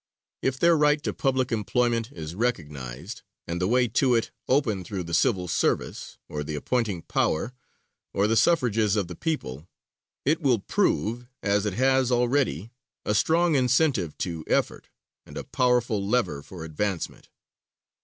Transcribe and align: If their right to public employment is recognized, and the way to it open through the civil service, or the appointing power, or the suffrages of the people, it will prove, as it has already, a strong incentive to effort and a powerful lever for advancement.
If 0.41 0.57
their 0.57 0.75
right 0.75 0.99
to 1.03 1.13
public 1.13 1.51
employment 1.51 2.11
is 2.11 2.33
recognized, 2.33 3.21
and 3.47 3.61
the 3.61 3.67
way 3.67 3.87
to 3.87 4.15
it 4.15 4.31
open 4.47 4.83
through 4.83 5.03
the 5.03 5.13
civil 5.13 5.47
service, 5.47 6.17
or 6.27 6.43
the 6.43 6.55
appointing 6.55 7.03
power, 7.03 7.53
or 8.11 8.25
the 8.25 8.35
suffrages 8.35 8.95
of 8.95 9.07
the 9.07 9.15
people, 9.15 9.67
it 10.25 10.41
will 10.41 10.57
prove, 10.57 11.27
as 11.43 11.67
it 11.67 11.73
has 11.75 12.11
already, 12.11 12.71
a 13.05 13.13
strong 13.13 13.53
incentive 13.53 14.17
to 14.17 14.43
effort 14.47 14.89
and 15.27 15.37
a 15.37 15.43
powerful 15.43 16.03
lever 16.03 16.41
for 16.41 16.65
advancement. 16.65 17.29